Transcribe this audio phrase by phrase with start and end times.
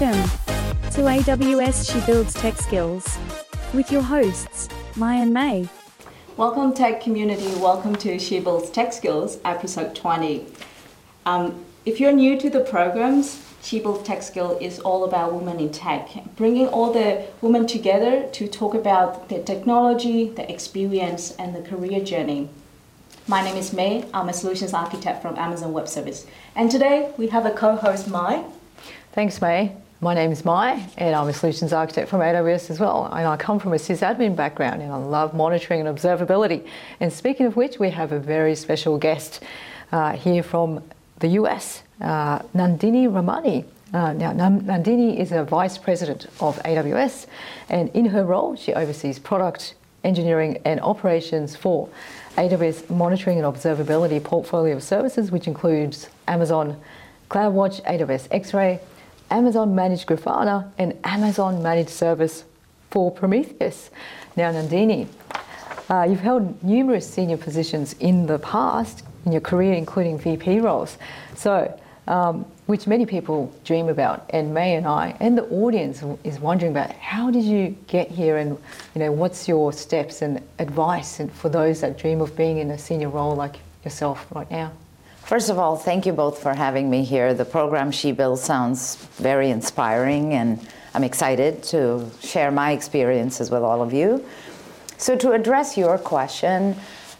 [0.00, 0.30] Welcome
[0.92, 3.18] to AWS She Builds Tech Skills
[3.74, 5.68] with your hosts, Maya and May.
[6.38, 7.54] Welcome, tech community.
[7.60, 10.46] Welcome to She Builds Tech Skills, episode 20.
[11.26, 15.60] Um, if you're new to the programs, She Builds Tech Skill is all about women
[15.60, 21.54] in tech, bringing all the women together to talk about the technology, the experience, and
[21.54, 22.48] the career journey.
[23.26, 24.06] My name is May.
[24.14, 26.26] I'm a solutions architect from Amazon Web Service.
[26.56, 28.44] And today we have a co-host, Mai.
[29.12, 29.76] Thanks, May.
[30.02, 33.04] My name is Mai, and I'm a solutions architect from AWS as well.
[33.12, 36.66] And I come from a sysadmin background, and I love monitoring and observability.
[37.00, 39.42] And speaking of which, we have a very special guest
[39.92, 40.82] uh, here from
[41.18, 43.66] the US, uh, Nandini Ramani.
[43.92, 47.26] Uh, now, Nandini is a vice president of AWS,
[47.68, 51.90] and in her role, she oversees product engineering and operations for
[52.38, 56.80] AWS monitoring and observability portfolio of services, which includes Amazon
[57.28, 58.80] CloudWatch, AWS X-Ray,
[59.30, 62.44] Amazon Managed Grafana, and Amazon Managed Service
[62.90, 63.90] for Prometheus.
[64.36, 65.06] Now, Nandini,
[65.88, 70.98] uh, you've held numerous senior positions in the past in your career, including VP roles.
[71.34, 76.40] So, um, which many people dream about, and May and I, and the audience is
[76.40, 78.58] wondering about how did you get here, and
[78.94, 82.70] you know what's your steps and advice, and for those that dream of being in
[82.70, 84.72] a senior role like yourself right now.
[85.30, 87.32] First of all, thank you both for having me here.
[87.34, 90.58] The program She Builds sounds very inspiring, and
[90.92, 94.24] I'm excited to share my experiences with all of you.
[94.96, 96.74] So, to address your question,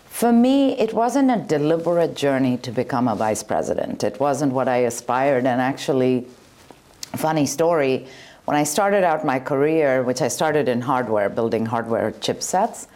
[0.06, 4.02] for me, it wasn't a deliberate journey to become a vice president.
[4.02, 5.46] It wasn't what I aspired.
[5.46, 6.26] And actually,
[7.14, 8.08] funny story,
[8.44, 12.88] when I started out my career, which I started in hardware, building hardware chipsets,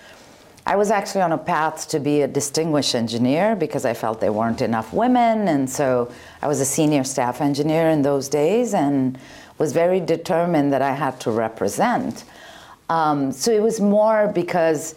[0.66, 4.32] I was actually on a path to be a distinguished engineer because I felt there
[4.32, 5.48] weren't enough women.
[5.48, 9.18] And so I was a senior staff engineer in those days and
[9.58, 12.24] was very determined that I had to represent.
[12.88, 14.94] Um, so it was more because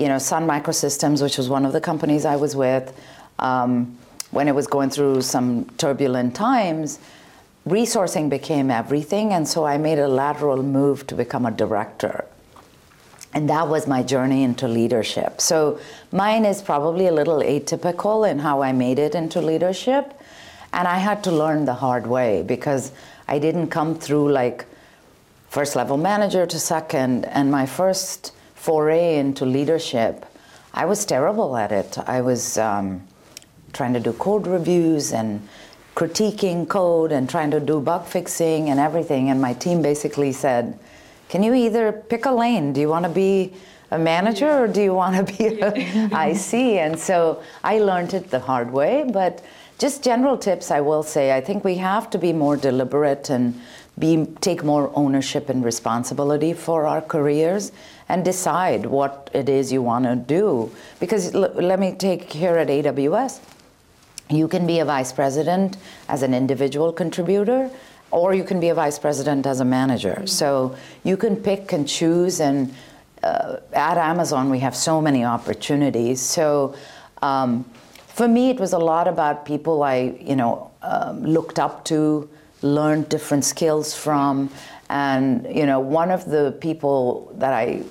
[0.00, 2.98] you know, Sun Microsystems, which was one of the companies I was with,
[3.38, 3.98] um,
[4.30, 6.98] when it was going through some turbulent times,
[7.68, 12.24] resourcing became everything, and so I made a lateral move to become a director.
[13.32, 15.40] And that was my journey into leadership.
[15.40, 15.78] So
[16.10, 20.20] mine is probably a little atypical in how I made it into leadership.
[20.72, 22.92] And I had to learn the hard way because
[23.28, 24.66] I didn't come through like
[25.48, 27.24] first level manager to second.
[27.26, 30.26] And my first foray into leadership,
[30.74, 31.98] I was terrible at it.
[32.06, 33.06] I was um,
[33.72, 35.46] trying to do code reviews and
[35.94, 39.30] critiquing code and trying to do bug fixing and everything.
[39.30, 40.78] And my team basically said,
[41.30, 42.72] Can you either pick a lane?
[42.72, 43.52] Do you want to be
[43.92, 46.54] a manager or do you want to be an IC?
[46.54, 49.08] And so I learned it the hard way.
[49.10, 49.40] But
[49.78, 53.60] just general tips, I will say, I think we have to be more deliberate and
[53.96, 57.70] be, take more ownership and responsibility for our careers
[58.08, 60.72] and decide what it is you want to do.
[60.98, 63.38] Because l- let me take here at AWS,
[64.28, 65.76] you can be a vice president
[66.08, 67.70] as an individual contributor,
[68.10, 70.14] or you can be a vice president as a manager.
[70.14, 70.26] Mm-hmm.
[70.26, 72.40] So you can pick and choose.
[72.40, 72.74] And
[73.22, 76.20] uh, at Amazon, we have so many opportunities.
[76.20, 76.74] So
[77.22, 77.64] um,
[78.08, 82.28] for me, it was a lot about people I, you know, um, looked up to,
[82.62, 84.50] learned different skills from.
[84.88, 87.82] And you know, one of the people that I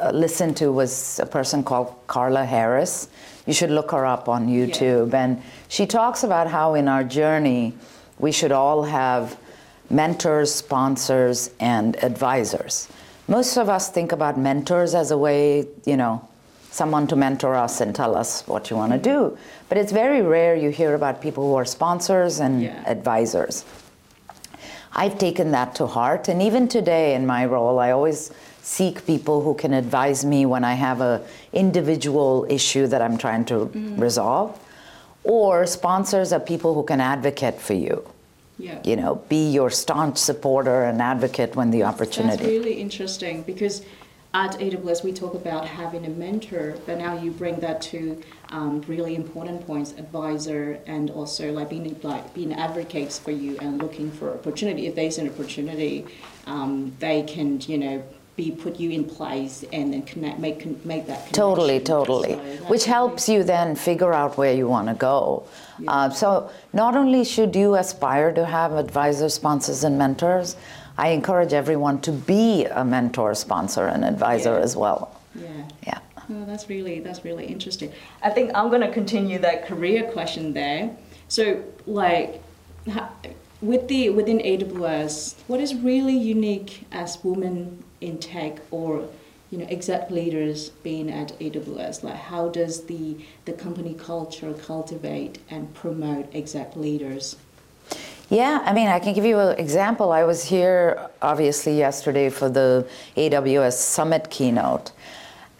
[0.00, 3.08] uh, listened to was a person called Carla Harris.
[3.46, 5.12] You should look her up on YouTube.
[5.12, 5.24] Yeah.
[5.24, 7.74] And she talks about how in our journey,
[8.18, 9.38] we should all have
[9.94, 12.88] mentors, sponsors, and advisors.
[13.28, 16.26] Most of us think about mentors as a way, you know,
[16.70, 19.38] someone to mentor us and tell us what you want to do.
[19.68, 22.82] But it's very rare you hear about people who are sponsors and yeah.
[22.86, 23.64] advisors.
[24.92, 28.30] I've taken that to heart, and even today in my role, I always
[28.62, 31.22] seek people who can advise me when I have a
[31.52, 34.00] individual issue that I'm trying to mm-hmm.
[34.00, 34.58] resolve.
[35.24, 38.06] Or sponsors are people who can advocate for you.
[38.58, 38.80] Yeah.
[38.84, 42.36] You know, be your staunch supporter and advocate when the opportunity.
[42.36, 43.84] That's really interesting because
[44.34, 48.20] at AWS we talk about having a mentor, but now you bring that to
[48.50, 53.80] um, really important points, advisor, and also like being like being advocates for you and
[53.80, 54.86] looking for opportunity.
[54.86, 56.06] If there's an opportunity,
[56.46, 58.04] um, they can you know
[58.36, 61.34] be put you in place and then connect make make that connection.
[61.34, 62.32] totally totally.
[62.32, 65.46] So which helps you then figure out where you want to go.
[65.78, 65.90] Yeah.
[65.90, 70.56] uh, so not only should you aspire to have advisors sponsors and mentors
[70.98, 74.64] i encourage everyone to be a mentor sponsor and advisor yeah.
[74.64, 75.20] as well.
[75.34, 75.48] Yeah.
[75.86, 75.98] Yeah.
[76.30, 77.92] Oh, that's really that's really interesting.
[78.22, 80.96] I think i'm going to continue that career question there.
[81.28, 82.42] So like
[83.64, 89.08] with the within AWS, what is really unique as women in tech or
[89.50, 92.02] you know exec leaders being at AWS?
[92.02, 97.36] Like how does the the company culture cultivate and promote exec leaders?
[98.30, 100.10] Yeah, I mean, I can give you an example.
[100.10, 102.86] I was here obviously yesterday for the
[103.16, 104.92] AWS Summit keynote.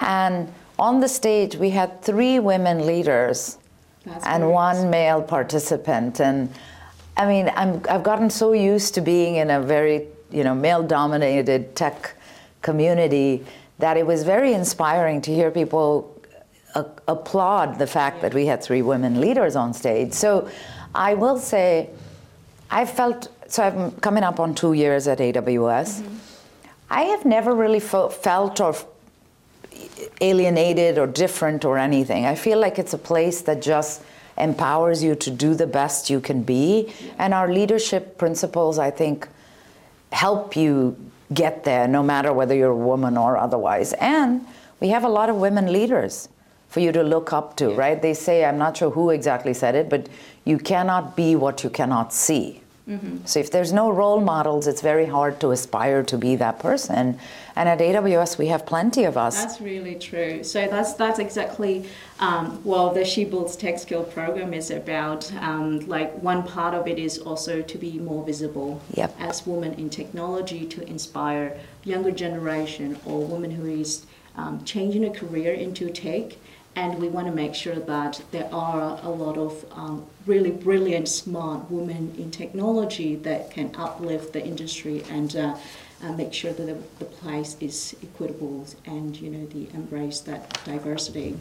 [0.00, 3.58] And on the stage, we had three women leaders
[4.04, 4.52] That's and great.
[4.52, 6.20] one male participant.
[6.20, 6.48] And
[7.16, 11.76] I mean, I'm, I've gotten so used to being in a very, you know, male-dominated
[11.76, 12.14] tech
[12.64, 13.44] community
[13.78, 15.88] that it was very inspiring to hear people
[16.74, 20.12] a- applaud the fact that we had three women leaders on stage.
[20.12, 20.48] So
[20.94, 21.90] I will say,
[22.70, 26.00] I felt so I'm coming up on two years at AWS.
[26.00, 26.16] Mm-hmm.
[26.90, 28.74] I have never really fe- felt or
[30.20, 32.24] alienated or different or anything.
[32.24, 34.02] I feel like it's a place that just
[34.38, 36.92] empowers you to do the best you can be.
[37.18, 39.28] And our leadership principles, I think,
[40.10, 40.96] help you
[41.32, 43.92] get there no matter whether you're a woman or otherwise.
[43.94, 44.46] And
[44.80, 46.28] we have a lot of women leaders
[46.68, 48.02] for you to look up to, right?
[48.02, 50.08] They say, I'm not sure who exactly said it, but
[50.44, 52.63] you cannot be what you cannot see.
[53.24, 57.18] So if there's no role models, it's very hard to aspire to be that person.
[57.56, 59.42] And at AWS, we have plenty of us.
[59.42, 60.44] That's really true.
[60.44, 61.88] So that's that's exactly
[62.20, 65.32] um, well the She Builds Tech Skill program is about.
[65.40, 69.16] Um, like one part of it is also to be more visible Yep.
[69.18, 74.04] as women in technology to inspire younger generation or women who is
[74.36, 76.36] um, changing a career into tech.
[76.76, 81.08] And we want to make sure that there are a lot of um, really brilliant,
[81.08, 85.56] smart women in technology that can uplift the industry and uh,
[86.02, 90.60] uh, make sure that the, the place is equitable and you know the embrace that
[90.64, 91.36] diversity.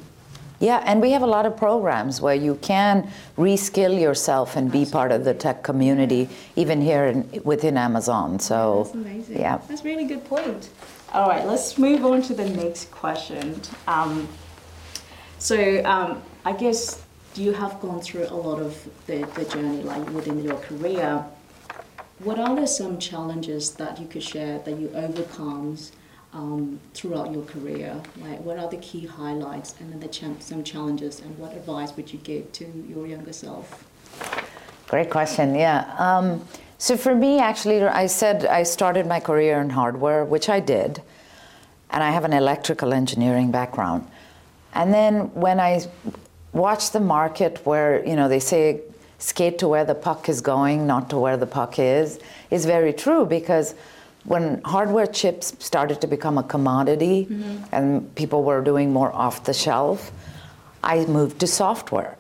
[0.60, 4.86] Yeah, and we have a lot of programs where you can reskill yourself and be
[4.86, 8.40] part of the tech community, even here in, within Amazon.
[8.40, 9.40] So, That's amazing.
[9.40, 9.60] yeah.
[9.68, 10.70] That's a really good point.
[11.12, 13.60] All right, let's move on to the next question.
[13.88, 14.28] Um,
[15.44, 17.04] so um, I guess
[17.36, 21.26] you have gone through a lot of the, the journey, like within your career.
[22.20, 25.78] What are the some challenges that you could share that you overcome
[26.32, 28.02] um, throughout your career?
[28.22, 31.94] Like, what are the key highlights, and then the ch- some challenges, and what advice
[31.98, 33.84] would you give to your younger self?
[34.88, 35.56] Great question.
[35.56, 35.94] Yeah.
[35.98, 36.48] Um,
[36.78, 41.02] so for me, actually, I said I started my career in hardware, which I did,
[41.90, 44.08] and I have an electrical engineering background.
[44.74, 45.82] And then when I
[46.52, 48.82] watch the market, where you know they say
[49.24, 52.20] skate to where the puck is going, not to where the puck is,
[52.52, 53.74] is very true because
[54.26, 57.64] when hardware chips started to become a commodity mm-hmm.
[57.72, 60.12] and people were doing more off the shelf,
[60.84, 62.18] I moved to software.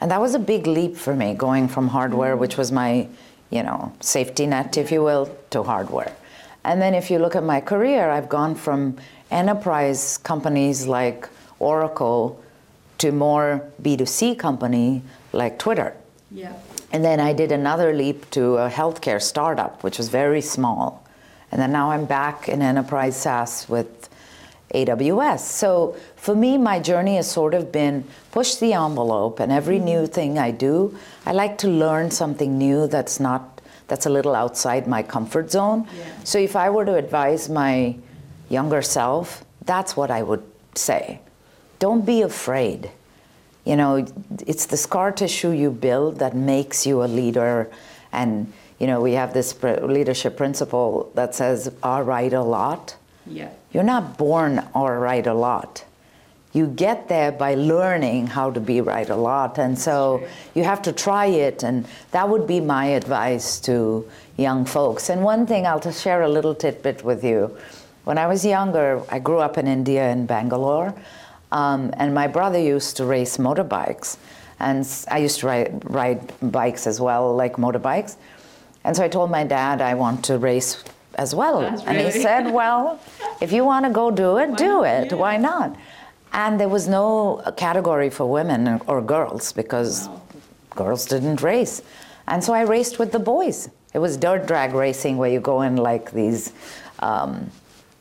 [0.00, 2.40] And that was a big leap for me, going from hardware, mm-hmm.
[2.40, 3.08] which was my,
[3.50, 6.14] you know, safety net, if you will, to hardware.
[6.64, 8.96] And then if you look at my career, I've gone from
[9.30, 11.28] enterprise companies like
[11.58, 12.42] Oracle
[12.98, 15.02] to more B2C company
[15.32, 15.94] like Twitter.
[16.30, 16.52] Yeah.
[16.92, 21.04] And then I did another leap to a healthcare startup, which was very small.
[21.50, 24.08] And then now I'm back in enterprise SaaS with
[24.74, 25.40] AWS.
[25.40, 30.02] So for me, my journey has sort of been push the envelope, and every new
[30.02, 30.12] mm-hmm.
[30.12, 34.86] thing I do, I like to learn something new that's not that's a little outside
[34.86, 35.86] my comfort zone.
[35.96, 36.04] Yeah.
[36.24, 37.96] So if I were to advise my
[38.48, 40.42] younger self, that's what I would
[40.74, 41.20] say.
[41.78, 42.90] Don't be afraid.
[43.64, 44.06] You know,
[44.46, 47.70] it's the scar tissue you build that makes you a leader.
[48.12, 52.96] And, you know, we have this pr- leadership principle that says, all right a lot.
[53.26, 53.50] Yeah.
[53.72, 55.84] You're not born all right a lot.
[56.52, 59.58] You get there by learning how to be right a lot.
[59.58, 61.64] And so you have to try it.
[61.64, 65.08] And that would be my advice to young folks.
[65.08, 67.56] And one thing, I'll just share a little tidbit with you.
[68.04, 70.94] When I was younger, I grew up in India in Bangalore.
[71.54, 74.16] Um, and my brother used to race motorbikes.
[74.58, 78.16] And I used to ride, ride bikes as well, like motorbikes.
[78.84, 80.82] And so I told my dad I want to race
[81.14, 81.60] as well.
[81.62, 82.98] That's and he said, Well,
[83.40, 84.86] if you want to go do it, do not?
[84.86, 85.10] it.
[85.10, 85.16] Yeah.
[85.24, 85.76] Why not?
[86.32, 90.20] And there was no category for women or girls because Wow.
[90.74, 91.82] girls didn't race.
[92.26, 93.68] And so I raced with the boys.
[93.94, 96.52] It was dirt drag racing where you go in like these
[96.98, 97.50] um,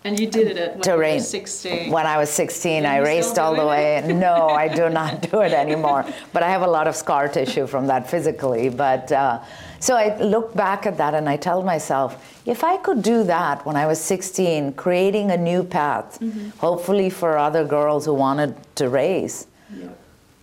[0.06, 1.16] And you did it at when you terrain.
[1.18, 1.92] were 16.
[1.92, 3.66] When I was 16, I raced all the it?
[4.06, 4.14] way.
[4.14, 6.06] No, I do not do it anymore.
[6.34, 8.68] But I have a lot of scar tissue from that physically.
[8.70, 9.40] But uh,
[9.80, 13.66] so I look back at that and I tell myself, if I could do that
[13.66, 16.50] when I was 16, creating a new path, Mm-hmm.
[16.60, 19.88] hopefully for other girls who wanted to race, Yeah.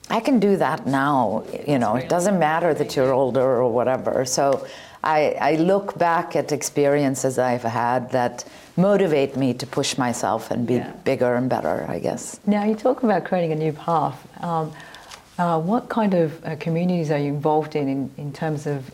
[0.08, 1.44] I can do that now.
[1.68, 4.24] You know, it doesn't matter that you're older or whatever.
[4.24, 4.66] So
[5.04, 8.44] I, I look back at experiences I've had that
[8.80, 10.90] motivate me to push myself and be Yeah.
[11.04, 12.40] bigger and better, I guess.
[12.46, 14.16] Now, you talk about creating a new path.
[14.42, 14.72] Um,
[15.38, 18.90] uh, what kind of uh, communities are you involved in in, in terms of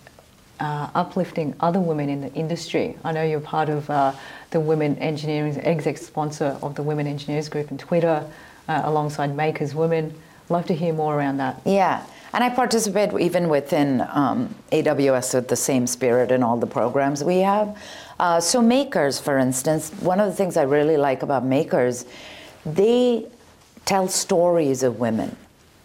[0.61, 2.97] uh, uplifting other women in the industry?
[3.05, 4.13] I know you're part of uh,
[4.51, 8.25] the Women Engineering, exec sponsor of the Women Engineers Group in Twitter,
[8.69, 10.15] uh, alongside Makers Women.
[10.49, 11.61] Love to hear more around that.
[11.65, 16.67] Yeah, and I participate even within um, AWS with the same spirit in all the
[16.69, 17.77] programs we have.
[18.19, 22.07] Uh, so Makers, for instance, one of the things I really like about Makers,
[22.65, 23.27] they
[23.85, 25.37] tell stories of women.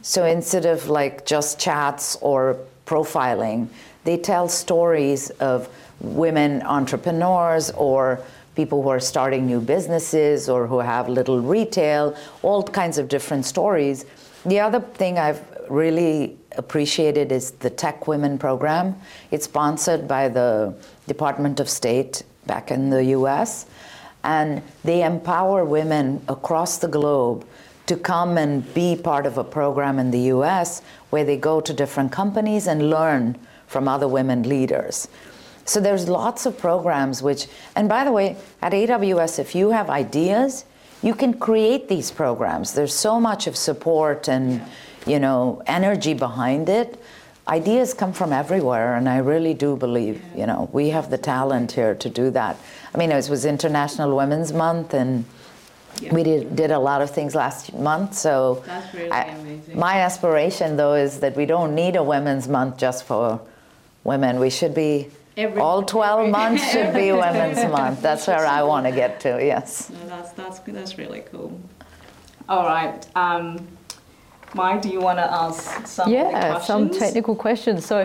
[0.02, 3.68] So instead of like just chats or profiling,
[4.04, 5.70] they tell stories of
[6.00, 8.20] women entrepreneurs or
[8.56, 13.46] people who are starting new businesses or who have little retail, all kinds of different
[13.46, 14.06] stories.
[14.46, 18.96] The other thing I've really appreciated is the Tech Women program.
[19.30, 20.74] It's sponsored by the
[21.08, 23.68] Department of State back in the US,
[24.24, 27.46] and they empower women across the globe
[27.86, 30.82] to come and be part of a program in the US
[31.12, 35.08] where they go to different companies and learn from other women leaders.
[35.66, 39.90] So there's lots of programs which, and by the way, at AWS, if you have
[39.90, 40.66] ideas,
[41.02, 42.74] you can create these programs.
[42.74, 44.62] There's so much of support and,
[45.06, 47.02] you know, energy behind it.
[47.48, 51.72] Ideas come from everywhere, and I really do believe, you know, we have the talent
[51.72, 52.56] here to do that.
[52.94, 55.26] I mean, it was International Women's Month, and
[56.00, 56.14] Yeah.
[56.14, 58.14] we did, did a lot of things last month.
[58.14, 59.78] So That's really I- amazing.
[59.78, 63.40] my aspiration, though, is that we don't need a Women's Month just for
[64.04, 64.40] women.
[64.40, 68.02] We should be Every- all 12 every- months should be Women's Month.
[68.02, 69.40] That's where I want to get to.
[69.42, 69.90] Yes.
[69.90, 71.60] No, that's that's that's really cool.
[72.50, 73.66] All right, um,
[74.54, 77.86] Mike, do you want to ask some of the Yeah, some technical questions.
[77.86, 77.96] So,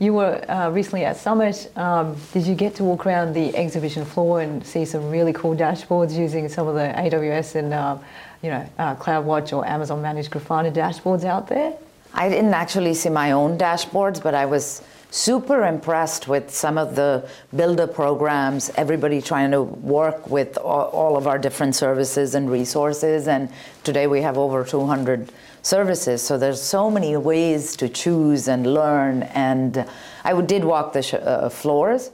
[0.00, 1.70] you were uh, recently at Summit.
[1.76, 5.54] Um, did you get to walk around the exhibition floor and see some really cool
[5.54, 7.96] dashboards using some of the AWS and uh,
[8.42, 11.72] you know uh, CloudWatch or Amazon Managed Grafana dashboards out there?
[12.12, 16.96] I didn't actually see my own dashboards, but I was super impressed with some of
[16.96, 23.28] the builder programs, everybody trying to work with all, of our different services and resources.
[23.28, 23.48] And
[23.84, 25.30] today we have over 200
[25.62, 26.22] services.
[26.22, 29.22] So there's so many ways to choose and learn.
[29.34, 29.86] And
[30.24, 32.10] I did walk the sh- uh, floors.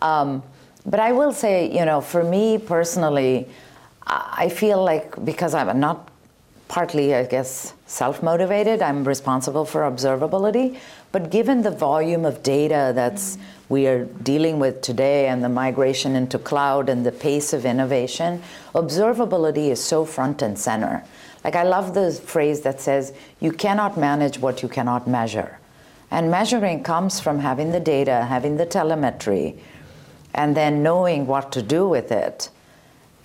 [0.00, 0.42] Um,
[0.84, 3.48] but I will say, you know, for me personally,
[4.06, 6.08] I I feel like because I'm not
[6.68, 8.82] partly, I guess, self motivated.
[8.82, 10.78] I'm responsible for observability.
[11.16, 13.38] But given the volume of data that's
[13.70, 18.42] we are dealing with today and the migration into cloud and the pace of innovation,
[18.74, 21.02] observability is so front and center.
[21.42, 25.58] Like, I love the phrase that says, you cannot manage what you cannot measure.
[26.10, 29.56] And measuring comes from having the data, having the telemetry,
[30.34, 32.50] and then knowing what to do with it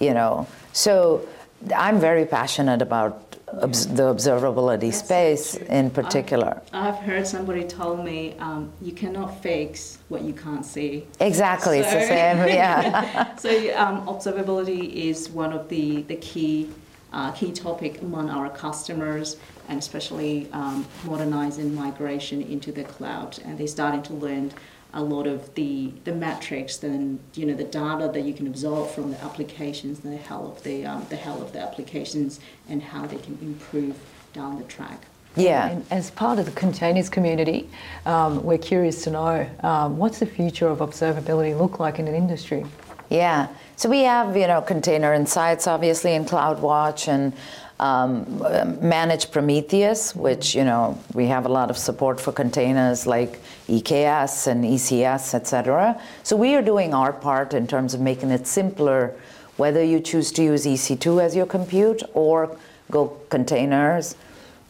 [0.02, 1.28] you know so
[1.76, 3.31] i'm very passionate about
[3.62, 5.66] obs- the observability That's space true.
[5.68, 11.06] in particular I've heard somebody tell me um, you cannot fix what you can't see.
[11.20, 16.70] exactly it's the So- same yeah So um, observability is one of the, the key
[17.14, 19.36] uh, key topic among our customers,
[19.68, 23.38] and especially um, modernizing migration into the cloud.
[23.44, 24.54] And they're starting to learn
[24.94, 28.90] a lot of the the metrics and you know the data that you can absorb
[28.90, 33.06] from the applications, the health of the um, the health of the applications, and how
[33.06, 33.98] they can improve
[34.34, 35.06] down the track.
[35.36, 37.70] yeah And as part of the containers community,
[38.06, 42.16] um, we're curious to know um, what's the future of observability look like in an
[42.16, 42.66] industry?
[43.10, 43.50] Yeah.
[43.76, 47.34] So we have, you know, container insights, obviously, in CloudWatch and
[47.82, 48.40] um,
[48.80, 54.46] manage Prometheus, which, you know, we have a lot of support for containers like EKS
[54.46, 56.00] and ECS, et cetera.
[56.22, 59.16] So we are doing our part in terms of making it simpler,
[59.58, 62.56] whether you choose to use EC2 as your compute or
[62.92, 64.16] go containers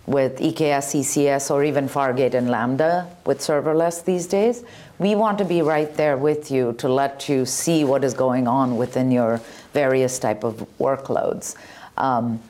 [0.06, 4.63] with EKS, ECS, or even Fargate and Lambda with serverless these days.
[5.00, 8.48] We want to be right there with you to let you see what is going
[8.48, 9.41] on within your
[9.74, 11.56] various type of workloads.
[11.98, 12.41] Um,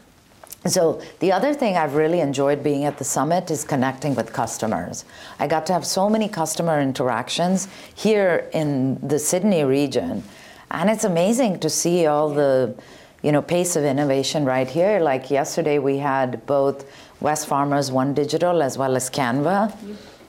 [0.66, 5.06] so the other thing I've really enjoyed being at the summit is connecting with customers.
[5.40, 10.24] I got to have so many customer interactions here in the Sydney region,
[10.70, 12.76] and it's amazing to see all the,
[13.24, 15.00] you know, pace of innovation right here.
[15.00, 16.86] Like yesterday, we had both
[17.22, 19.76] Wesfarmers One Digital as well as Canva,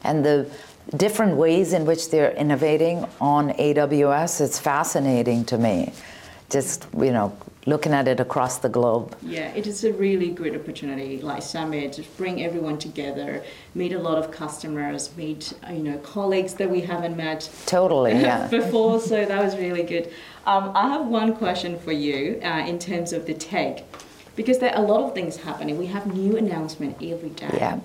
[0.03, 0.51] and the
[0.97, 4.41] different ways in which they're innovating on AWS.
[4.41, 5.93] It's fascinating to me
[6.53, 7.35] just you know
[7.67, 9.17] looking at it across the globe.
[9.23, 13.43] Yeah, it is a really good opportunity, like summit, to bring everyone together,
[13.75, 18.49] meet a lot of customers, meet you know colleagues that we haven't met Totally, yeah.
[18.49, 19.01] before.
[19.01, 20.13] So that was really good.
[20.47, 23.85] Um, I have one question for you uh, in terms of the tech,
[24.35, 25.79] because there are a lot of things happening.
[25.79, 27.51] We have new announcement every day.
[27.55, 27.81] Yeah.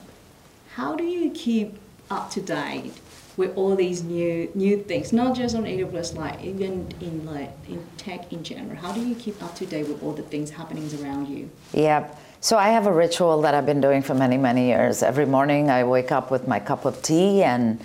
[0.74, 1.78] How do you keep
[2.10, 2.94] up to date
[3.38, 7.86] with all these new new things, not just on AWS, like even in like in
[7.98, 8.76] tech in general?
[8.76, 11.50] How do you keep up to date with all the things happening around you?
[11.72, 12.10] Yeah.
[12.42, 15.02] So I have a ritual that I've been doing for many, many years.
[15.02, 17.80] Every morning I wake up with my cup of tea and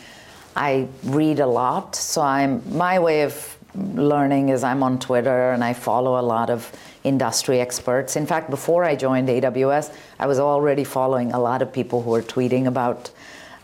[0.56, 1.96] I read a lot.
[1.96, 6.50] So I'm my way of learning is I'm on Twitter and I follow a lot
[6.50, 6.70] of
[7.04, 8.16] industry experts.
[8.16, 12.10] In fact, before I joined AWS, I was already following a lot of people who
[12.10, 13.10] were tweeting about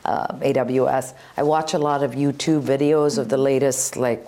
[0.09, 1.13] uh, AWS.
[1.37, 4.25] I watch a lot of YouTube videos of the latest like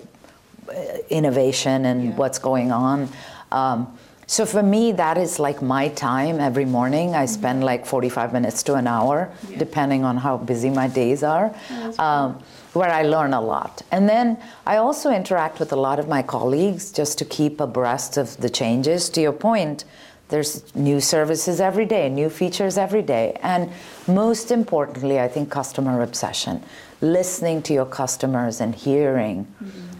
[0.68, 0.72] uh,
[1.08, 2.10] innovation and Yeah.
[2.20, 3.08] what's going on.
[3.50, 3.86] Um,
[4.26, 7.14] so for me, that is like my time every morning.
[7.16, 9.58] I spend like 45 minutes to an hour, Yeah.
[9.58, 11.50] depending on how busy my days are,
[11.98, 12.38] um,
[12.74, 13.82] where I learn a lot.
[13.90, 18.16] And then I also interact with a lot of my colleagues just to keep abreast
[18.16, 19.08] of the changes.
[19.10, 19.84] To your point,
[20.30, 23.36] there's new services every day, new features every day.
[23.42, 23.70] And
[24.08, 26.62] most importantly, I think customer obsession.
[27.00, 29.46] Listening to your customers and hearing.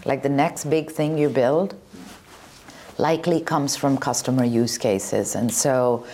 [0.05, 1.75] Like the next big thing you build
[2.97, 5.35] likely comes from customer use cases.
[5.35, 6.05] And so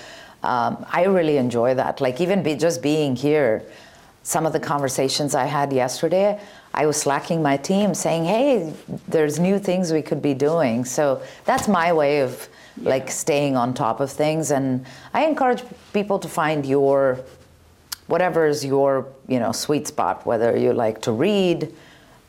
[0.43, 2.01] um, I really enjoy that.
[2.01, 3.63] Like even be, just being here,
[4.24, 6.39] some of the conversations I had yesterday,
[6.74, 8.74] I was slacking my team saying, hey,
[9.07, 10.86] there's new things we could be doing.
[10.86, 12.47] So that's my way of
[12.81, 14.51] like staying on top of things.
[14.51, 17.19] And I encourage people to find your
[18.07, 21.74] whatever is your you know sweet spot whether you like to read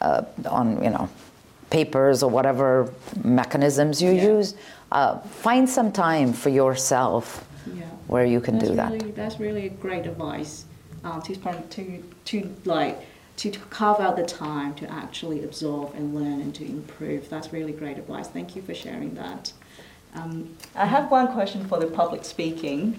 [0.01, 1.09] uh, on you know
[1.71, 4.25] papers or whatever mechanisms you Yeah.
[4.37, 4.55] use
[4.91, 7.85] uh, find some time for yourself Yeah.
[8.09, 10.65] where you can that's do that Really, that's really great advice.
[11.05, 12.99] Um, to spend to to like
[13.37, 17.29] to carve out the time to actually absorb and learn and to improve.
[17.31, 18.27] That's really great advice.
[18.27, 19.53] Thank you for sharing that.
[20.15, 22.99] Um, I have one question for the public speaking,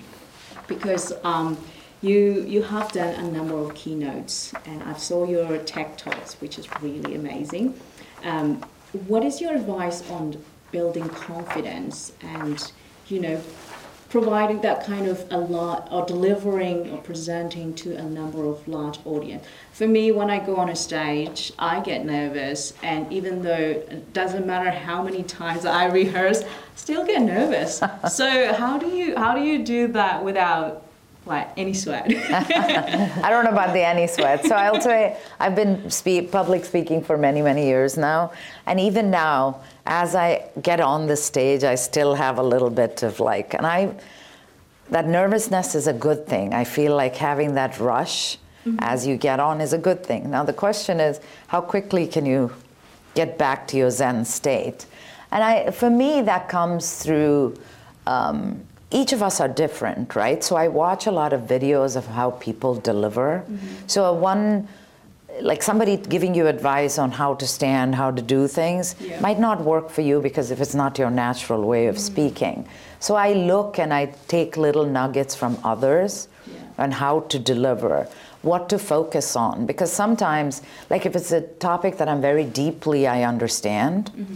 [0.67, 1.57] because um,
[2.01, 6.57] you you have done a number of keynotes, and I saw your tech talks, which
[6.59, 7.73] is really amazing.
[8.23, 8.63] Um,
[9.07, 12.71] what is your advice on building confidence and
[13.07, 13.41] you know
[14.09, 18.99] providing that kind of a lot or delivering or presenting to a number of large
[19.05, 19.45] audience.
[19.71, 24.13] For me when i go on a stage i get nervous and even though it
[24.13, 26.43] doesn't matter how many times i rehearse
[26.75, 27.81] still get nervous.
[28.09, 30.88] So how do you how do you do that without
[31.29, 32.05] like any sweat
[33.23, 34.43] I don't know about the any sweat.
[34.45, 38.31] So I'll say I've been spe- public speaking for many, many years now.
[38.65, 43.03] And even now, as I get on the stage, I still have a little bit
[43.03, 43.93] of like, and I,
[44.89, 46.53] that nervousness is a good thing.
[46.53, 48.37] I feel like having that rush
[48.79, 50.29] as you get on is a good thing.
[50.29, 52.51] Now, the question is, how quickly can you
[53.15, 54.85] get back to your Zen state?
[55.31, 57.57] And I, for me, that comes through.
[58.05, 60.43] Um, each of us are different, right?
[60.43, 63.43] So I watch a lot of videos of how people deliver.
[63.45, 63.67] Mm-hmm.
[63.87, 64.67] So a one,
[65.41, 69.19] like somebody giving you advice on how to stand, how to do things, Yeah.
[69.21, 72.13] might not work for you because if it's not your natural way of mm-hmm.
[72.13, 72.67] speaking.
[72.99, 76.83] So I look and I take little nuggets from others Yeah.
[76.83, 78.07] on how to deliver,
[78.41, 79.67] what to focus on.
[79.67, 84.35] Because sometimes, like if it's a topic that I'm very deeply I understand, mm-hmm.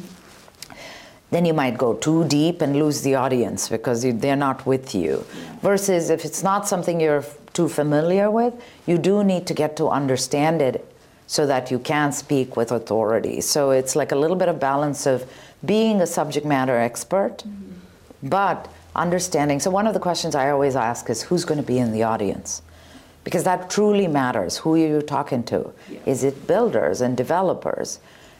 [1.34, 4.94] Then you might go too deep and lose the audience because you, they're not with
[4.94, 5.26] you.
[5.62, 8.54] Versus if it's not something you're f- too familiar with,
[8.86, 10.86] you do need to get to understand it
[11.28, 13.42] so that you can speak with authority.
[13.42, 15.30] So it's like a little bit of balance of
[15.66, 17.44] being a subject matter expert,
[18.22, 19.60] but understanding.
[19.60, 22.04] So one of the questions I always ask is who's going to be in the
[22.04, 22.62] audience?
[23.24, 24.58] Because that truly matters.
[24.58, 25.74] Who are you talking to?
[25.90, 26.00] Yeah.
[26.06, 28.00] Is it builders and developers?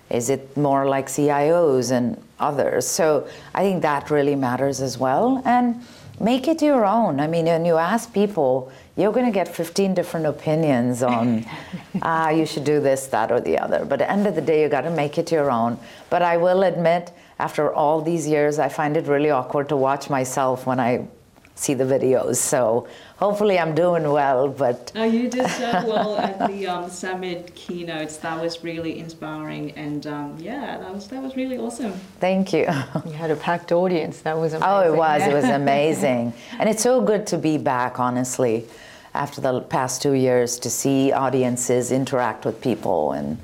[0.10, 2.86] Is it more like CIOs and others?
[2.88, 5.42] So I think that really matters as well.
[5.46, 5.84] And
[6.20, 7.20] make it your own.
[7.20, 11.46] I mean, when you ask people, you're going to get 15 different opinions on,
[12.02, 13.86] ah, you should do this, that, or the other.
[13.86, 15.80] But at the end of the day, you got to make it your own.
[16.10, 20.10] But I will admit, after all these years, I find it really awkward to watch
[20.10, 21.08] myself when I
[21.56, 22.36] see the videos.
[22.38, 22.88] So
[23.24, 28.18] hopefully I'm doing well, but No, you did so well at the um, summit keynotes.
[28.18, 31.94] That was really inspiring, and um, yeah, that was that was really awesome.
[32.20, 32.66] thank you.
[33.06, 34.16] You had a packed audience.
[34.28, 34.70] That was amazing.
[34.74, 35.22] Oh, it was.
[35.32, 36.34] It was amazing.
[36.60, 38.66] and it's so good to be back, honestly,
[39.14, 43.38] after the past two years to see audiences interact with people and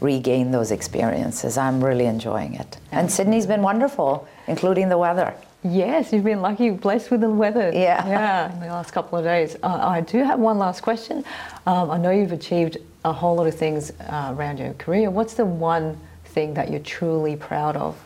[0.00, 1.56] regain those experiences.
[1.56, 2.78] I'm really enjoying it.
[2.90, 5.34] And Sydney's been wonderful, including the weather.
[5.62, 7.70] Yes, you've been lucky, blessed with the weather.
[7.74, 8.06] Yeah.
[8.06, 9.56] Yeah, in the last couple of days.
[9.62, 11.22] Uh, I do have one last question.
[11.66, 15.10] Um, I know you've achieved a whole lot of things uh, around your career.
[15.10, 17.96] What's the one thing that you're truly proud of?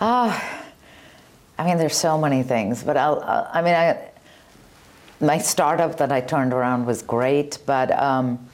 [0.00, 0.62] Ah,
[1.58, 4.10] I mean, there's so many things, but I'll, I'll I mean, I,
[5.20, 8.46] my startup that I turned around was great, but um,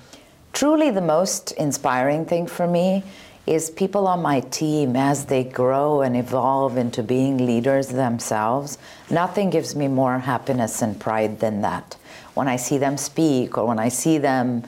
[0.52, 3.02] truly the most inspiring thing for me
[3.48, 8.76] is people on my team as they grow and evolve into being leaders themselves.
[9.10, 11.96] Nothing gives me more happiness and pride than that.
[12.34, 14.64] When I see them speak or when I see them,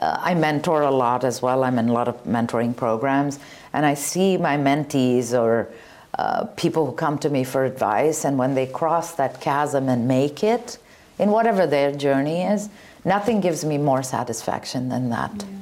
[0.00, 1.64] uh, I mentor a lot as well.
[1.64, 3.38] I'm in a lot of mentoring programs,
[3.72, 5.68] and I see my mentees or
[6.18, 10.06] uh, people who come to me for advice, and when they cross that chasm and
[10.06, 10.78] make it
[11.18, 12.68] in whatever their journey is,
[13.04, 15.32] nothing gives me more satisfaction than that.
[15.38, 15.57] Yeah.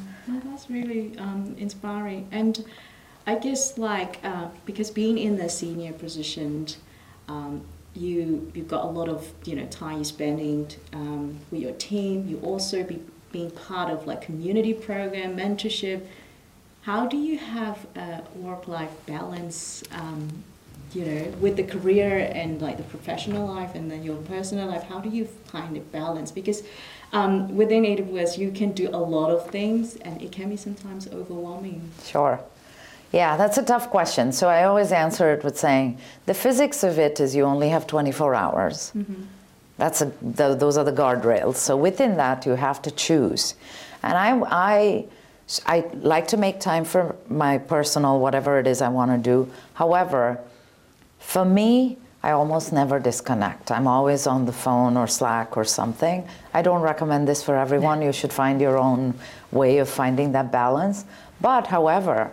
[0.68, 2.28] Really um, inspiring.
[2.32, 2.64] And
[3.26, 6.66] I guess like uh, because being in the senior position,
[7.28, 7.62] um,
[7.94, 12.26] you you've got a lot of you know time you're spending um, with your team.
[12.28, 13.02] You also be
[13.32, 16.06] being part of like community program mentorship.
[16.82, 19.82] How do you have a work life balance?
[19.92, 20.44] Um,
[20.92, 24.84] you know, with the career and like the professional life and then your personal life,
[24.84, 26.30] how do you find a balance?
[26.30, 26.62] Because
[27.12, 31.08] um, within AWS, you can do a lot of things and it can be sometimes
[31.08, 31.90] overwhelming.
[32.04, 32.40] Sure.
[33.12, 34.32] Yeah, that's a tough question.
[34.32, 37.86] So I always answer it with saying the physics of it is you only have
[37.86, 38.92] 24 hours.
[38.96, 39.22] Mm-hmm.
[39.78, 41.56] That's a, those are the guardrails.
[41.56, 43.54] So within that, you have to choose.
[44.02, 45.04] And I, I,
[45.66, 49.50] I like to make time for my personal, whatever it is I want to do.
[49.74, 50.40] However,
[51.18, 53.70] for me, I almost never disconnect.
[53.70, 56.26] I'm always on the phone or Slack or something.
[56.52, 58.02] I don't recommend this for everyone.
[58.02, 59.14] You should find your own
[59.52, 61.04] way of finding that balance.
[61.40, 62.32] But, however,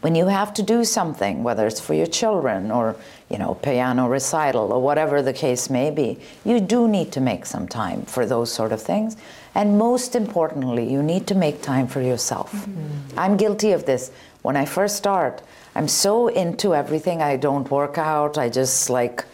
[0.00, 2.96] when you have to do something, whether it's for your children or
[3.28, 7.44] you know piano recital or whatever the case may be, you do need to make
[7.44, 9.18] some time for those sort of things.
[9.54, 12.52] And most importantly, you need to make time for yourself.
[12.52, 13.18] Mm-hmm.
[13.18, 14.10] I'm guilty of this.
[14.40, 15.42] When I first start,
[15.74, 17.22] I'm so into everything.
[17.22, 18.38] I don't work out.
[18.38, 19.24] I just like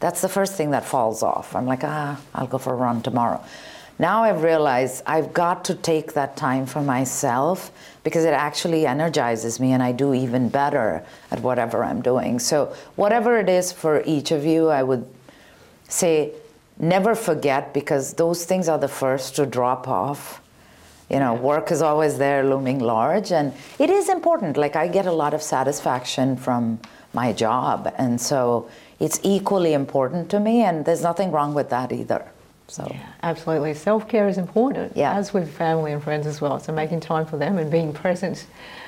[0.00, 1.54] that's the first thing that falls off.
[1.54, 3.44] I'm like, ah, I'll go for a run tomorrow.
[3.98, 7.70] Now I've realized I've got to take that time for myself
[8.02, 12.38] because it actually energizes me and I do even better at whatever I'm doing.
[12.38, 15.06] So, whatever it is for each of you, I would
[15.88, 16.32] say
[16.78, 20.40] never forget because those things are the first to drop off.
[21.10, 24.56] You know, work is always there looming large and it is important.
[24.56, 26.80] Like, I get a lot of satisfaction from
[27.12, 28.68] my job, and so
[29.00, 32.24] it's equally important to me, and there's nothing wrong with that either.
[32.68, 34.96] So yeah, absolutely, self care is important.
[34.96, 35.14] Yeah.
[35.14, 36.60] as with family and friends as well.
[36.60, 38.46] So making time for them and being present.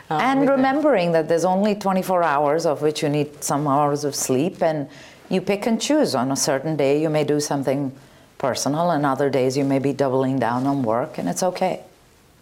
[0.08, 1.22] Um, and remembering them.
[1.22, 4.88] that there's only 24 hours of which you need some hours of sleep, and
[5.28, 6.14] you pick and choose.
[6.14, 7.92] On a certain day, you may do something
[8.38, 11.82] personal, and other days you may be doubling down on work, and it's okay.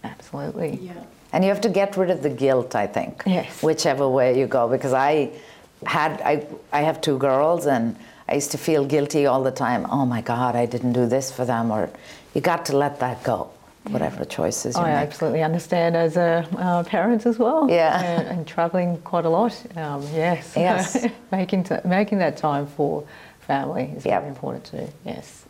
[0.05, 0.79] Absolutely.
[0.83, 0.93] Yeah.
[1.33, 3.23] And you have to get rid of the guilt, I think.
[3.27, 3.63] Yes.
[3.63, 5.31] Whichever way you go, because I
[5.87, 7.97] had I I have two girls and
[8.29, 9.87] I used to feel guilty all the time.
[9.91, 11.71] Oh my God, I didn't do this for them.
[11.71, 11.91] Or
[12.35, 13.51] you got to let that go,
[13.89, 14.91] whatever choices you make.
[14.91, 15.09] I make.
[15.09, 17.69] absolutely understand as a uh, parent as well.
[17.69, 18.01] Yeah.
[18.01, 19.55] And, and traveling quite a lot.
[19.77, 20.55] Um, yes.
[20.57, 21.07] Yes.
[21.33, 23.05] making, t- making that time for
[23.41, 24.23] family is yep.
[24.23, 24.89] very important too.
[25.05, 25.45] Yes.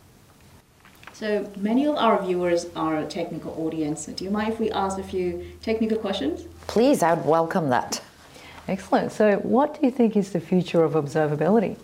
[1.21, 4.07] So many of our viewers are a technical audience.
[4.07, 6.47] Do you mind if we ask a few technical questions?
[6.65, 8.01] Please, I would welcome that.
[8.67, 9.11] Excellent.
[9.11, 11.77] So, what do you think is the future of observability?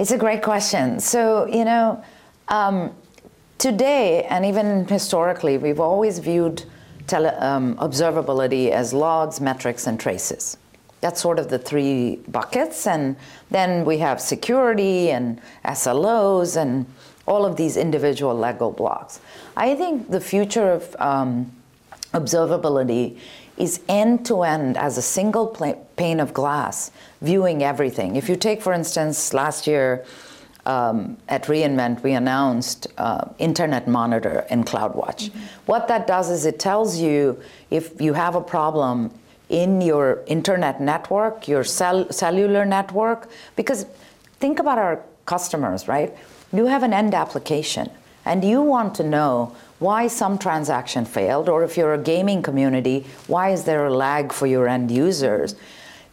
[0.00, 0.98] It's a great question.
[0.98, 2.02] So, you know,
[2.48, 2.90] um,
[3.58, 6.64] today and even historically, we've always viewed
[7.06, 10.56] tele, um, observability as logs, metrics, and traces.
[11.02, 12.88] That's sort of the three buckets.
[12.88, 13.14] And
[13.48, 16.86] then we have security and SLOs and
[17.26, 19.20] all of these individual Lego blocks.
[19.56, 21.52] I think the future of um,
[22.12, 23.18] observability
[23.56, 25.46] is end to end as a single
[25.96, 26.90] pane of glass,
[27.22, 28.16] viewing everything.
[28.16, 30.04] If you take, for instance, last year
[30.66, 35.30] um, at reInvent, we announced uh, Internet Monitor in CloudWatch.
[35.30, 35.40] Mm-hmm.
[35.66, 39.10] What that does is it tells you if you have a problem
[39.48, 43.86] in your internet network, your cell- cellular network, because
[44.40, 46.14] think about our customers, right?
[46.56, 47.90] You have an end application
[48.24, 53.04] and you want to know why some transaction failed, or if you're a gaming community,
[53.26, 55.54] why is there a lag for your end users?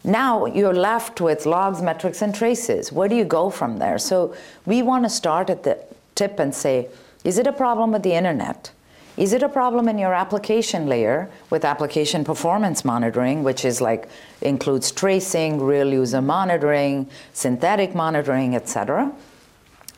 [0.04, 2.92] Now you're left with logs, metrics, and traces.
[2.92, 3.98] Where do you go from there?
[3.98, 4.34] So
[4.66, 5.78] we want to start at the
[6.14, 6.88] tip and say,
[7.24, 8.70] is it a problem with the internet?
[9.16, 14.08] Is it a problem in your application layer with application performance monitoring, which is like
[14.42, 19.10] includes tracing, real user monitoring, synthetic monitoring, etc.?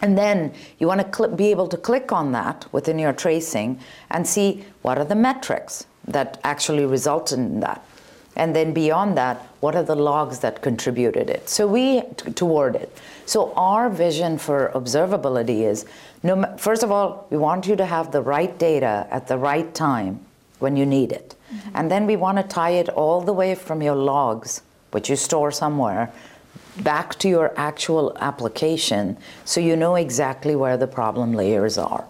[0.03, 3.81] And then you want to be able to click on that within your tracing
[4.11, 7.85] and see what are the metrics that actually resulted in that.
[8.37, 11.49] And then beyond that, what are the logs that contributed it?
[11.49, 12.95] So we t- toward it.
[13.25, 15.87] So our vision for observability is,
[16.23, 19.75] no, first of all, we want you to have the right data at the right
[19.75, 20.21] time
[20.59, 21.71] when you need it, mm-hmm.
[21.75, 25.17] and then we want to tie it all the way from your logs, which you
[25.17, 26.11] store somewhere,
[26.83, 32.05] back to your actual application, so you know exactly where the problem layers are.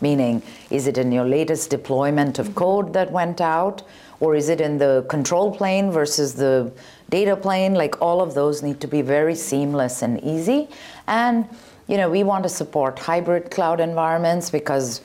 [0.00, 3.82] Meaning, is it in your latest deployment of code that went out?
[4.20, 6.72] Or is it in the control plane versus the
[7.10, 7.74] data plane?
[7.74, 10.68] Like all of those need to be very seamless and easy.
[11.06, 11.48] And
[11.86, 15.00] you know, we want to support hybrid cloud environments because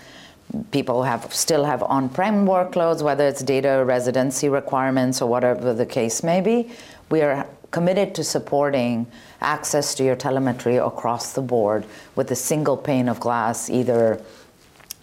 [0.71, 6.23] people have still have on-prem workloads, whether it's data residency requirements or whatever the case
[6.23, 6.71] may be.
[7.09, 9.07] We are committed to supporting
[9.41, 14.21] access to your telemetry across the board with a single pane of glass, either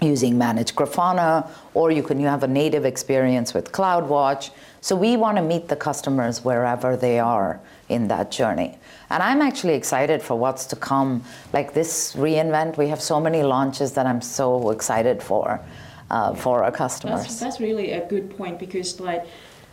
[0.00, 4.50] using managed Grafana, or you can you have a native experience with CloudWatch.
[4.80, 8.78] So we want to meet the customers wherever they are in that journey.
[9.10, 11.24] And I'm actually excited for what's to come.
[11.52, 15.60] Like this reInvent, we have so many launches that I'm so excited for,
[16.10, 17.22] uh, for our customers.
[17.22, 19.26] That's, that's really a good point because like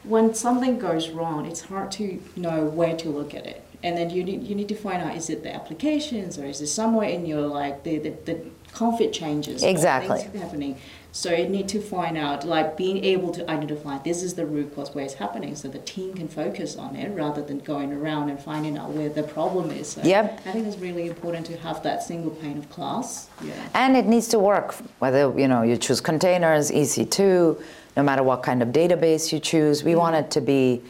[0.07, 3.61] when something goes wrong, it's hard to know where to look at it.
[3.83, 6.59] And then you need you need to find out is it the applications or is
[6.61, 8.41] it somewhere in your like the the, the
[8.73, 10.21] config changes Exactly.
[10.39, 10.77] happening.
[11.11, 14.75] So you need to find out like being able to identify this is the root
[14.75, 18.29] cause where it's happening so the team can focus on it rather than going around
[18.29, 19.87] and finding out where the problem is.
[19.93, 20.41] So Yep.
[20.45, 23.29] I think it's really important to have that single pane of glass.
[23.41, 23.53] Yeah.
[23.73, 27.61] And it needs to work, whether you know you choose containers, EC2,
[27.95, 29.83] no matter what kind of database you choose.
[29.83, 30.81] We want it to be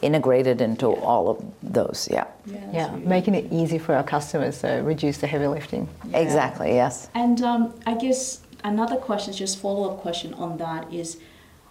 [0.00, 2.08] integrated into all of those.
[2.10, 5.88] Yeah, Yeah, Yeah, really- making it easy for our customers, so reduce the heavy lifting.
[6.08, 6.18] Yeah.
[6.18, 6.74] exactly.
[6.74, 7.08] Yes.
[7.14, 11.18] And um, I guess another question, just follow up question on that is,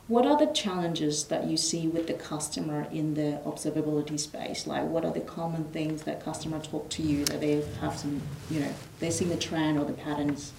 [0.08, 4.68] what are the challenges that you see with the customer in the observability space?
[4.68, 8.22] Like, what are the common things that customers talk to you that they have some,
[8.50, 10.52] you know, they see the trend or the patterns?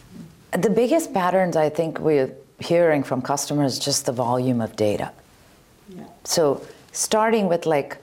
[0.52, 5.12] The biggest patterns I think we're hearing from customers just the volume of data.
[5.88, 6.04] Yeah.
[6.24, 7.98] So starting with like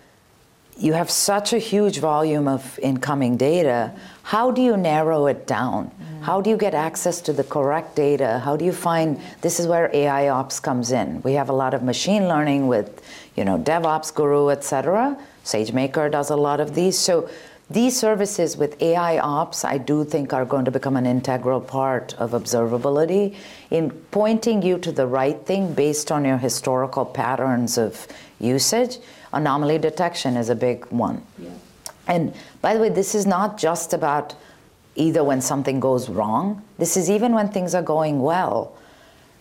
[0.77, 3.91] you have such a huge volume of incoming data,
[4.23, 5.91] how do you narrow it down?
[5.91, 6.21] Mm.
[6.21, 8.39] How do you get access to the correct data?
[8.39, 11.21] How do you find this is where AI ops comes in?
[11.23, 13.01] We have a lot of machine learning with,
[13.35, 15.17] you know, DevOps Guru, etc.
[15.43, 16.97] SageMaker does a lot of these.
[16.97, 17.29] So
[17.69, 22.15] these services with AI ops, I do think are going to become an integral part
[22.15, 23.35] of observability
[23.69, 28.07] in pointing you to the right thing based on your historical patterns of
[28.39, 28.97] usage.
[29.33, 31.21] Anomaly detection is a big one.
[31.37, 31.49] Yeah.
[32.07, 34.33] And by the way, this is not just about
[34.95, 38.75] either when something goes wrong, this is even when things are going well.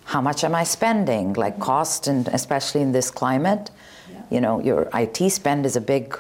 [0.05, 1.33] How much am I spending?
[1.33, 3.71] Like cost, and especially in this climate,
[4.11, 4.21] Yeah.
[4.31, 6.15] you know, your IT spend is a big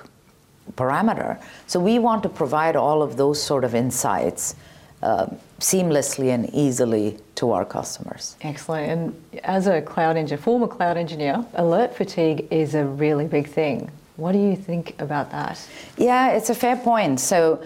[0.76, 1.40] parameter.
[1.66, 4.54] So we want to provide all of those sort of insights
[5.02, 5.26] uh,
[5.60, 8.36] seamlessly and easily to our customers.
[8.42, 8.90] Excellent.
[8.90, 13.90] And as a cloud engineer, former cloud engineer, alert fatigue is a really big thing.
[14.16, 15.64] What do you think about that?
[15.96, 17.20] Yeah, it's a fair point.
[17.20, 17.62] So,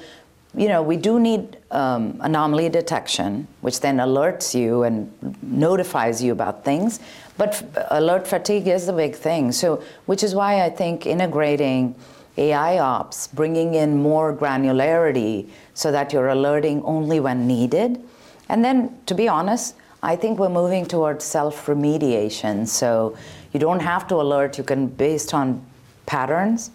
[0.55, 5.11] you know, we do need um, anomaly detection, which then alerts you and
[5.43, 7.01] notifies you about things.
[7.39, 9.53] But f- alert fatigue is the big thing.
[9.53, 11.95] So, which is why I think integrating
[12.37, 18.03] AI ops, bringing in more granularity so that you're alerting only when needed.
[18.49, 22.67] And then, to be honest, I think we're moving towards self remediation.
[22.67, 23.17] So,
[23.53, 25.65] you don't have to alert, you can, based on
[26.07, 26.71] patterns,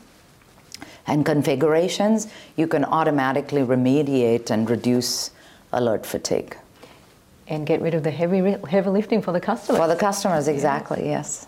[1.07, 5.31] and configurations, you can automatically remediate and reduce
[5.71, 6.55] alert fatigue.
[7.47, 9.79] And get rid of the heavy, heavy lifting for the customers.
[9.79, 11.47] For the customers, exactly, yes.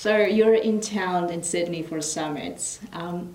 [0.00, 2.80] So you're in town in Sydney for summits.
[2.94, 3.34] Um,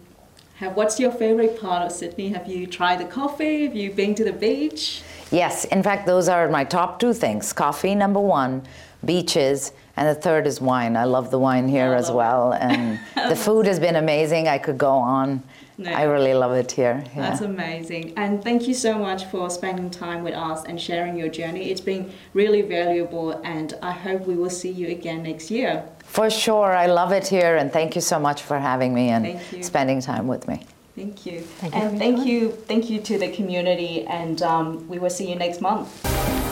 [0.56, 2.30] have, what's your favorite part of Sydney?
[2.30, 3.65] Have you tried the coffee?
[3.67, 5.04] Have you been to the beach?
[5.30, 8.63] Yes, in fact, those are my top two things coffee, number one,
[9.06, 10.97] beaches, and the third is wine.
[10.97, 12.51] I love the wine here as well.
[12.60, 12.99] And
[13.30, 14.47] the food has been amazing.
[14.47, 15.43] I could go on.
[15.78, 15.91] No.
[15.91, 17.04] I really love it here.
[17.15, 17.30] yeah.
[17.30, 18.13] That's amazing.
[18.17, 21.69] And thank you so much for spending time with us and sharing your journey.
[21.69, 25.84] It's been really valuable, and I hope we will see you again next year.
[26.08, 29.39] For sure, I love it here, and thank you so much for having me and
[29.63, 30.65] spending time with me.
[30.96, 31.41] Thank you.
[31.41, 35.30] Thank you and thank you, thank you to the community, and um, we will see
[35.30, 36.44] you next month.